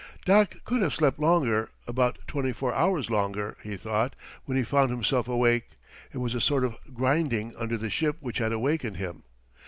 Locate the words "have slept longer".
0.81-1.69